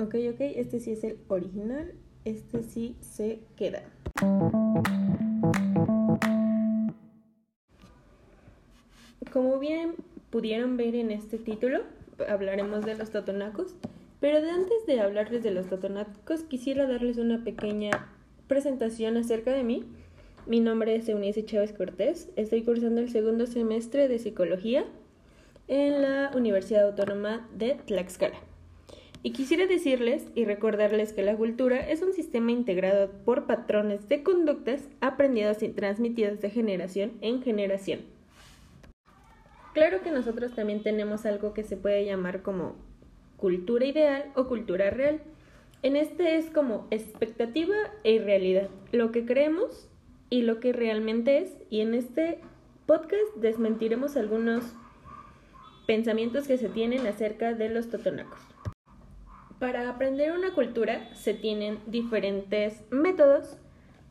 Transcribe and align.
Ok, 0.00 0.14
ok, 0.32 0.40
este 0.40 0.78
sí 0.78 0.92
es 0.92 1.02
el 1.02 1.18
original, 1.26 1.92
este 2.24 2.62
sí 2.62 2.94
se 3.00 3.40
queda. 3.56 3.82
Como 9.32 9.58
bien 9.58 9.96
pudieron 10.30 10.76
ver 10.76 10.94
en 10.94 11.10
este 11.10 11.38
título, 11.38 11.80
hablaremos 12.28 12.84
de 12.84 12.94
los 12.94 13.10
totonacos, 13.10 13.74
pero 14.20 14.40
de 14.40 14.50
antes 14.50 14.86
de 14.86 15.00
hablarles 15.00 15.42
de 15.42 15.50
los 15.50 15.66
totonacos, 15.66 16.44
quisiera 16.44 16.86
darles 16.86 17.18
una 17.18 17.42
pequeña 17.42 17.90
presentación 18.46 19.16
acerca 19.16 19.52
de 19.52 19.64
mí. 19.64 19.84
Mi 20.46 20.60
nombre 20.60 20.94
es 20.94 21.08
Eunice 21.08 21.44
Chávez 21.44 21.72
Cortés, 21.72 22.30
estoy 22.36 22.62
cursando 22.62 23.00
el 23.00 23.10
segundo 23.10 23.46
semestre 23.46 24.06
de 24.06 24.20
Psicología 24.20 24.84
en 25.66 26.02
la 26.02 26.30
Universidad 26.36 26.86
Autónoma 26.86 27.48
de 27.56 27.74
Tlaxcala. 27.84 28.38
Y 29.22 29.32
quisiera 29.32 29.66
decirles 29.66 30.28
y 30.34 30.44
recordarles 30.44 31.12
que 31.12 31.22
la 31.22 31.36
cultura 31.36 31.88
es 31.88 32.02
un 32.02 32.12
sistema 32.12 32.52
integrado 32.52 33.10
por 33.24 33.46
patrones 33.46 34.08
de 34.08 34.22
conductas 34.22 34.88
aprendidos 35.00 35.62
y 35.62 35.68
transmitidos 35.70 36.40
de 36.40 36.50
generación 36.50 37.12
en 37.20 37.42
generación. 37.42 38.00
Claro 39.74 40.02
que 40.02 40.10
nosotros 40.10 40.54
también 40.54 40.82
tenemos 40.82 41.26
algo 41.26 41.52
que 41.52 41.64
se 41.64 41.76
puede 41.76 42.04
llamar 42.04 42.42
como 42.42 42.76
cultura 43.36 43.86
ideal 43.86 44.32
o 44.36 44.46
cultura 44.46 44.90
real. 44.90 45.20
En 45.82 45.96
este 45.96 46.36
es 46.36 46.46
como 46.50 46.86
expectativa 46.90 47.76
e 48.04 48.18
realidad, 48.18 48.68
lo 48.92 49.12
que 49.12 49.24
creemos 49.24 49.88
y 50.30 50.42
lo 50.42 50.60
que 50.60 50.72
realmente 50.72 51.38
es. 51.38 51.56
Y 51.70 51.80
en 51.80 51.94
este 51.94 52.40
podcast 52.86 53.34
desmentiremos 53.36 54.16
algunos 54.16 54.64
pensamientos 55.86 56.46
que 56.46 56.58
se 56.58 56.68
tienen 56.68 57.06
acerca 57.06 57.54
de 57.54 57.68
los 57.68 57.88
totonacos. 57.88 58.40
Para 59.58 59.88
aprender 59.88 60.30
una 60.32 60.54
cultura 60.54 61.12
se 61.14 61.34
tienen 61.34 61.80
diferentes 61.86 62.84
métodos, 62.90 63.56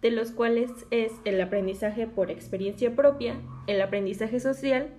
de 0.02 0.12
los 0.12 0.32
cuales 0.32 0.70
es 0.92 1.14
el 1.24 1.40
aprendizaje 1.40 2.06
por 2.06 2.30
experiencia 2.30 2.96
propia, 2.96 3.36
el 3.66 3.82
aprendizaje 3.82 4.42
social 4.42 4.90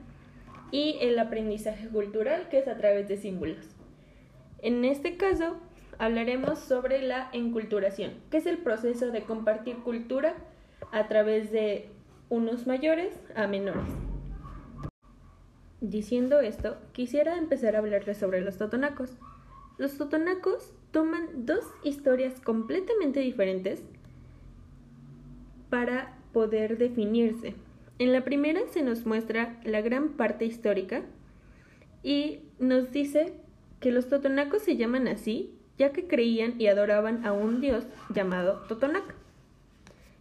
y 0.71 0.97
el 1.01 1.19
aprendizaje 1.19 1.89
cultural, 1.89 2.49
que 2.49 2.61
es 2.61 2.69
a 2.69 2.79
través 2.79 3.09
de 3.09 3.19
símbolos. 3.19 3.77
En 4.61 4.87
este 4.87 5.19
caso, 5.19 5.57
hablaremos 5.99 6.59
sobre 6.59 7.03
la 7.03 7.29
enculturación, 7.33 8.15
que 8.31 8.39
es 8.39 8.47
el 8.47 8.59
proceso 8.59 9.11
de 9.11 9.23
compartir 9.23 9.77
cultura 9.77 10.35
a 10.93 11.09
través 11.09 11.53
de 11.53 11.91
unos 12.31 12.67
mayores 12.67 13.15
a 13.35 13.47
menores. 13.47 13.85
Diciendo 15.81 16.41
esto, 16.41 16.79
quisiera 16.93 17.37
empezar 17.37 17.77
a 17.77 17.81
hablarles 17.81 18.17
sobre 18.17 18.41
los 18.41 18.57
totonacos. 18.57 19.17
Los 19.79 19.97
totonacos 19.97 20.75
toman 20.91 21.47
dos 21.47 21.65
historias 21.85 22.41
completamente 22.41 23.21
diferentes 23.21 23.83
para 25.71 26.19
poder 26.33 26.79
definirse. 26.79 27.55
En 27.99 28.13
la 28.13 28.25
primera 28.25 28.61
se 28.71 28.83
nos 28.83 29.07
muestra 29.07 29.61
la 29.65 29.81
gran 29.81 30.11
parte 30.11 30.45
histórica 30.45 31.03
y 32.03 32.41
nos 32.59 32.93
dice 32.93 33.33
que 33.81 33.93
los 33.93 34.09
totonacos 34.09 34.63
se 34.63 34.77
llaman 34.77 35.09
así 35.09 35.59
ya 35.79 35.93
que 35.93 36.07
creían 36.07 36.61
y 36.61 36.67
adoraban 36.67 37.25
a 37.25 37.33
un 37.33 37.61
dios 37.61 37.87
llamado 38.13 38.65
Totonac. 38.69 39.15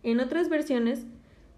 En 0.03 0.19
otras 0.19 0.50
versiones 0.50 1.05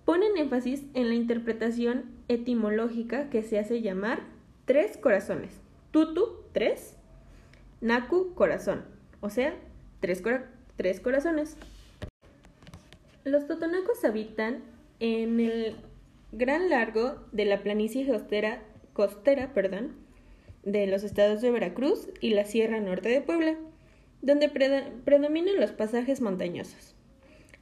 ponen 0.06 0.38
énfasis 0.38 0.86
en 0.94 1.10
la 1.10 1.16
interpretación 1.16 2.06
etimológica 2.30 3.30
que 3.30 3.44
se 3.44 3.60
hace 3.60 3.82
llamar 3.82 4.22
tres 4.66 4.98
corazones. 4.98 5.62
Tutu, 5.92 6.38
tres, 6.54 6.96
Naku, 7.82 8.34
corazón, 8.34 8.84
o 9.22 9.30
sea, 9.30 9.56
tres, 10.02 10.22
corazones. 11.02 11.56
Los 13.24 13.48
totonacos 13.48 14.04
habitan 14.04 14.64
en 15.00 15.40
el 15.40 15.76
gran 16.34 16.70
largo 16.70 17.26
de 17.32 17.46
la 17.46 17.64
planicie 17.64 18.06
costera, 18.06 18.62
costera 18.92 19.54
perdón, 19.54 19.96
de 20.64 20.88
los 20.88 21.04
estados 21.04 21.42
de 21.42 21.52
Veracruz 21.52 22.10
y 22.20 22.32
la 22.32 22.44
Sierra 22.44 22.82
Norte 22.82 23.08
de 23.08 23.22
Puebla, 23.22 23.56
donde 24.22 24.50
predominan 24.50 25.58
los 25.58 25.72
pasajes 25.72 26.20
montañosos, 26.20 26.96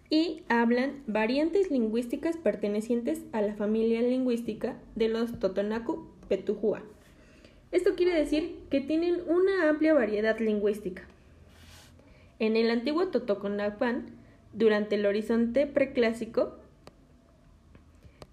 y 0.09 0.43
hablan 0.49 1.03
variantes 1.05 1.69
lingüísticas 1.69 2.37
pertenecientes 2.37 3.21
a 3.33 3.41
la 3.41 3.53
familia 3.53 4.01
lingüística 4.01 4.79
de 4.95 5.09
los 5.09 5.37
Totonacu 5.37 6.07
Petujua. 6.27 6.81
Esto 7.71 7.95
quiere 7.95 8.13
decir 8.13 8.59
que 8.69 8.81
tienen 8.81 9.21
una 9.27 9.69
amplia 9.69 9.93
variedad 9.93 10.39
lingüística. 10.39 11.03
En 12.39 12.55
el 12.55 12.69
antiguo 12.69 13.07
Totoconapán, 13.07 14.05
durante 14.53 14.95
el 14.95 15.05
horizonte 15.05 15.67
preclásico, 15.67 16.55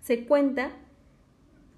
se 0.00 0.24
cuenta 0.26 0.70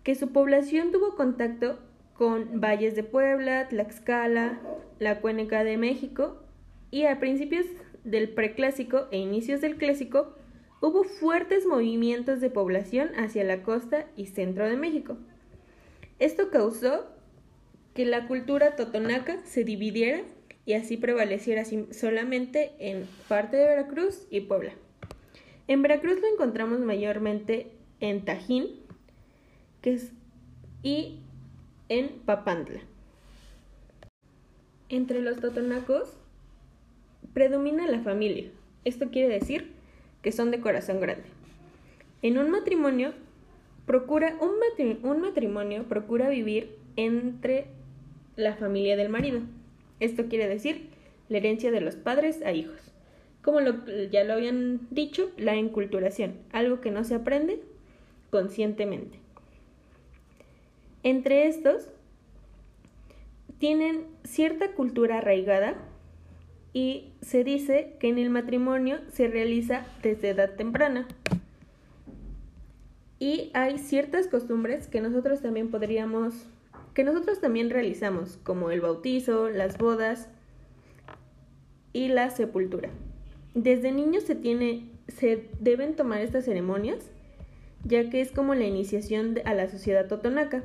que 0.02 0.14
su 0.14 0.32
población 0.32 0.92
tuvo 0.92 1.16
contacto 1.16 1.78
con 2.14 2.60
valles 2.60 2.94
de 2.94 3.04
Puebla, 3.04 3.68
Tlaxcala, 3.68 4.60
la 4.98 5.20
Cuenca 5.20 5.64
de 5.64 5.76
México 5.76 6.36
y 6.90 7.04
a 7.04 7.18
principios 7.20 7.66
del 8.04 8.28
preclásico 8.30 9.06
e 9.10 9.18
inicios 9.18 9.60
del 9.60 9.76
clásico 9.76 10.34
hubo 10.80 11.04
fuertes 11.04 11.66
movimientos 11.66 12.40
de 12.40 12.50
población 12.50 13.10
hacia 13.16 13.44
la 13.44 13.62
costa 13.62 14.06
y 14.16 14.26
centro 14.26 14.68
de 14.68 14.76
México. 14.76 15.16
Esto 16.18 16.50
causó 16.50 17.06
que 17.96 18.04
la 18.04 18.26
cultura 18.28 18.76
totonaca 18.76 19.40
se 19.44 19.64
dividiera 19.64 20.20
y 20.66 20.74
así 20.74 20.98
prevaleciera 20.98 21.64
solamente 21.92 22.72
en 22.78 23.06
parte 23.26 23.56
de 23.56 23.64
Veracruz 23.64 24.26
y 24.30 24.42
Puebla. 24.42 24.74
En 25.66 25.80
Veracruz 25.80 26.20
lo 26.20 26.28
encontramos 26.28 26.80
mayormente 26.80 27.70
en 28.00 28.22
Tajín 28.26 28.66
que 29.80 29.94
es, 29.94 30.12
y 30.82 31.20
en 31.88 32.10
Papantla. 32.26 32.80
Entre 34.90 35.22
los 35.22 35.40
totonacos 35.40 36.18
predomina 37.32 37.86
la 37.86 38.00
familia. 38.00 38.50
Esto 38.84 39.10
quiere 39.10 39.32
decir 39.32 39.72
que 40.20 40.32
son 40.32 40.50
de 40.50 40.60
corazón 40.60 41.00
grande. 41.00 41.24
En 42.20 42.36
un 42.36 42.50
matrimonio 42.50 43.14
procura 43.86 44.36
un 44.40 45.20
matrimonio 45.22 45.84
procura 45.84 46.28
vivir 46.28 46.76
entre 46.96 47.75
la 48.36 48.54
familia 48.54 48.96
del 48.96 49.08
marido. 49.08 49.40
Esto 49.98 50.26
quiere 50.28 50.48
decir 50.48 50.90
la 51.28 51.38
herencia 51.38 51.70
de 51.70 51.80
los 51.80 51.96
padres 51.96 52.42
a 52.42 52.52
hijos. 52.52 52.92
Como 53.42 53.60
ya 54.10 54.24
lo 54.24 54.34
habían 54.34 54.80
dicho, 54.90 55.30
la 55.36 55.54
enculturación, 55.54 56.34
algo 56.52 56.80
que 56.80 56.90
no 56.90 57.04
se 57.04 57.14
aprende 57.14 57.60
conscientemente. 58.30 59.18
Entre 61.02 61.46
estos, 61.46 61.88
tienen 63.58 64.04
cierta 64.24 64.72
cultura 64.72 65.18
arraigada 65.18 65.74
y 66.72 67.12
se 67.22 67.44
dice 67.44 67.94
que 68.00 68.08
en 68.08 68.18
el 68.18 68.28
matrimonio 68.28 68.98
se 69.12 69.28
realiza 69.28 69.86
desde 70.02 70.30
edad 70.30 70.56
temprana. 70.56 71.06
Y 73.18 73.50
hay 73.54 73.78
ciertas 73.78 74.26
costumbres 74.26 74.88
que 74.88 75.00
nosotros 75.00 75.40
también 75.40 75.70
podríamos 75.70 76.34
que 76.96 77.04
nosotros 77.04 77.42
también 77.42 77.68
realizamos, 77.68 78.38
como 78.42 78.70
el 78.70 78.80
bautizo, 78.80 79.50
las 79.50 79.76
bodas 79.76 80.30
y 81.92 82.08
la 82.08 82.30
sepultura. 82.30 82.88
Desde 83.52 83.92
niños 83.92 84.22
se, 84.22 84.34
tiene, 84.34 84.88
se 85.06 85.46
deben 85.60 85.94
tomar 85.94 86.22
estas 86.22 86.46
ceremonias, 86.46 87.10
ya 87.84 88.08
que 88.08 88.22
es 88.22 88.32
como 88.32 88.54
la 88.54 88.64
iniciación 88.64 89.38
a 89.44 89.52
la 89.52 89.68
sociedad 89.68 90.08
totonaca. 90.08 90.64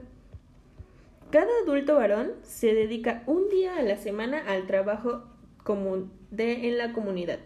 Cada 1.31 1.51
adulto 1.65 1.95
varón 1.95 2.31
se 2.43 2.73
dedica 2.73 3.23
un 3.27 3.49
día 3.49 3.75
a 3.75 3.81
la 3.81 3.97
semana 3.97 4.39
al 4.47 4.67
trabajo 4.67 5.25
común 5.65 6.13
de, 6.29 6.69
en 6.69 6.77
la 6.77 6.93
comunidad. 6.93 7.39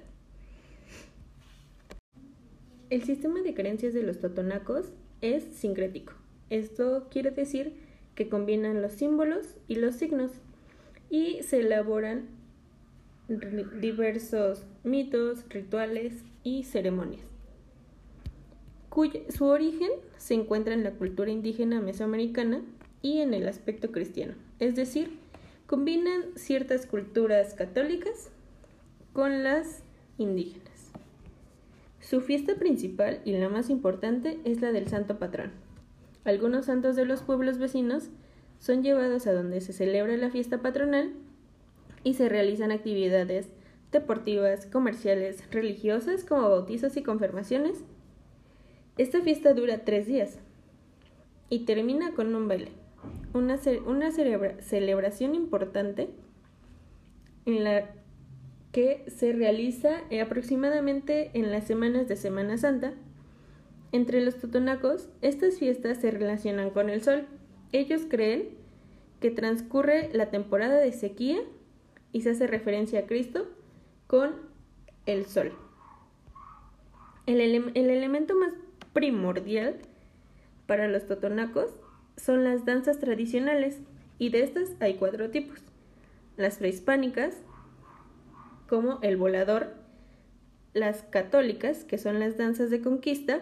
El 2.91 3.01
sistema 3.01 3.41
de 3.41 3.55
creencias 3.55 3.95
de 3.95 4.03
los 4.03 4.19
totonacos 4.19 4.91
es 5.21 5.43
sincrético. 5.55 6.13
Esto 6.51 7.07
quiere 7.09 7.31
decir 7.31 7.84
que 8.15 8.29
combinan 8.29 8.81
los 8.81 8.93
símbolos 8.93 9.55
y 9.67 9.75
los 9.75 9.95
signos 9.95 10.31
y 11.09 11.43
se 11.43 11.59
elaboran 11.59 12.27
diversos 13.27 14.63
mitos, 14.83 15.45
rituales 15.49 16.23
y 16.43 16.63
ceremonias. 16.63 17.25
su 19.29 19.45
origen 19.45 19.89
se 20.17 20.35
encuentra 20.35 20.73
en 20.73 20.83
la 20.83 20.91
cultura 20.91 21.31
indígena 21.31 21.81
mesoamericana 21.81 22.61
y 23.01 23.19
en 23.19 23.33
el 23.33 23.47
aspecto 23.47 23.91
cristiano, 23.91 24.33
es 24.59 24.75
decir, 24.75 25.17
combinan 25.67 26.23
ciertas 26.35 26.85
culturas 26.85 27.53
católicas 27.53 28.29
con 29.13 29.43
las 29.43 29.83
indígenas. 30.17 30.91
Su 31.99 32.21
fiesta 32.21 32.55
principal 32.55 33.21
y 33.25 33.31
la 33.31 33.49
más 33.49 33.69
importante 33.69 34.39
es 34.45 34.61
la 34.61 34.71
del 34.71 34.87
Santo 34.87 35.17
Patrón, 35.17 35.51
algunos 36.25 36.65
santos 36.65 36.95
de 36.95 37.05
los 37.05 37.21
pueblos 37.21 37.57
vecinos 37.57 38.09
son 38.59 38.83
llevados 38.83 39.27
a 39.27 39.33
donde 39.33 39.61
se 39.61 39.73
celebra 39.73 40.17
la 40.17 40.29
fiesta 40.29 40.61
patronal 40.61 41.13
y 42.03 42.15
se 42.15 42.29
realizan 42.29 42.71
actividades 42.71 43.49
deportivas, 43.91 44.65
comerciales, 44.65 45.49
religiosas 45.51 46.23
como 46.23 46.49
bautizos 46.49 46.97
y 46.97 47.03
confirmaciones. 47.03 47.83
Esta 48.97 49.21
fiesta 49.21 49.53
dura 49.53 49.85
tres 49.85 50.07
días 50.07 50.39
y 51.49 51.65
termina 51.65 52.11
con 52.13 52.33
un 52.35 52.47
baile, 52.47 52.71
una, 53.33 53.59
una 53.85 54.11
celebración 54.11 55.35
importante 55.35 56.09
en 57.45 57.63
la 57.63 57.89
que 58.71 59.05
se 59.07 59.31
realiza 59.31 60.01
aproximadamente 60.21 61.31
en 61.33 61.51
las 61.51 61.65
semanas 61.65 62.07
de 62.07 62.15
Semana 62.15 62.57
Santa. 62.57 62.93
Entre 63.95 64.19
los 64.19 64.35
totonacos, 64.35 65.07
estas 65.21 65.57
fiestas 65.57 65.99
se 65.99 66.11
relacionan 66.11 66.69
con 66.69 66.89
el 66.89 67.01
sol. 67.01 67.27
Ellos 67.71 68.01
creen 68.09 68.49
que 69.21 69.31
transcurre 69.31 70.09
la 70.11 70.31
temporada 70.31 70.75
de 70.75 70.91
sequía 70.91 71.37
y 72.11 72.19
se 72.19 72.31
hace 72.31 72.45
referencia 72.45 72.99
a 72.99 73.05
Cristo 73.05 73.47
con 74.07 74.33
el 75.05 75.25
sol. 75.25 75.53
El, 77.25 77.39
el 77.39 77.89
elemento 77.89 78.35
más 78.35 78.51
primordial 78.91 79.77
para 80.67 80.89
los 80.89 81.05
totonacos 81.05 81.69
son 82.17 82.43
las 82.43 82.65
danzas 82.65 82.99
tradicionales 82.99 83.79
y 84.19 84.27
de 84.27 84.43
estas 84.43 84.71
hay 84.81 84.95
cuatro 84.95 85.29
tipos. 85.29 85.59
Las 86.35 86.57
prehispánicas, 86.57 87.37
como 88.67 88.99
el 89.03 89.15
volador, 89.15 89.73
las 90.73 91.03
católicas, 91.03 91.85
que 91.85 91.97
son 91.97 92.19
las 92.19 92.35
danzas 92.35 92.69
de 92.69 92.81
conquista, 92.81 93.39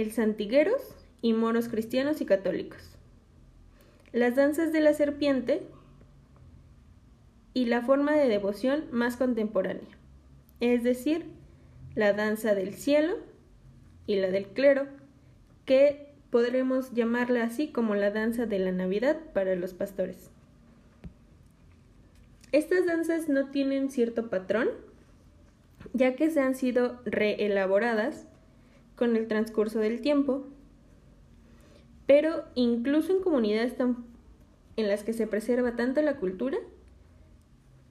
el 0.00 0.12
santigueros 0.12 0.94
y 1.22 1.32
moros 1.32 1.68
cristianos 1.68 2.20
y 2.20 2.24
católicos. 2.24 2.96
Las 4.12 4.36
danzas 4.36 4.72
de 4.72 4.80
la 4.80 4.94
serpiente 4.94 5.62
y 7.54 7.66
la 7.66 7.82
forma 7.82 8.12
de 8.12 8.28
devoción 8.28 8.84
más 8.90 9.16
contemporánea, 9.16 9.88
es 10.60 10.82
decir, 10.82 11.26
la 11.94 12.12
danza 12.12 12.54
del 12.54 12.74
cielo 12.74 13.16
y 14.06 14.16
la 14.16 14.30
del 14.30 14.46
clero, 14.46 14.86
que 15.64 16.12
podremos 16.30 16.92
llamarla 16.92 17.44
así 17.44 17.68
como 17.68 17.94
la 17.94 18.10
danza 18.10 18.46
de 18.46 18.58
la 18.58 18.72
Navidad 18.72 19.18
para 19.34 19.54
los 19.56 19.74
pastores. 19.74 20.30
Estas 22.52 22.86
danzas 22.86 23.28
no 23.28 23.50
tienen 23.50 23.90
cierto 23.90 24.28
patrón, 24.28 24.68
ya 25.92 26.16
que 26.16 26.30
se 26.30 26.40
han 26.40 26.54
sido 26.54 27.00
reelaboradas 27.04 28.26
con 29.00 29.16
el 29.16 29.28
transcurso 29.28 29.78
del 29.78 30.02
tiempo, 30.02 30.44
pero 32.04 32.44
incluso 32.54 33.16
en 33.16 33.22
comunidades 33.22 33.74
en 34.76 34.88
las 34.88 35.04
que 35.04 35.14
se 35.14 35.26
preserva 35.26 35.74
tanto 35.74 36.02
la 36.02 36.18
cultura, 36.18 36.58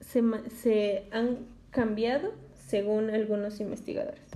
se, 0.01 0.21
se 0.51 1.07
han 1.11 1.47
cambiado 1.71 2.31
según 2.53 3.09
algunos 3.09 3.59
investigadores. 3.59 4.28